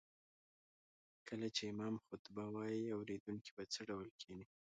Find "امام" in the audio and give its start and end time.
1.73-1.95